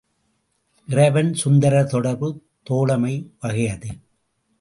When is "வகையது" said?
3.39-3.91